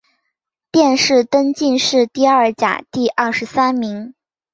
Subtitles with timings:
[0.71, 4.15] 殿试登进士第二甲第二十三名。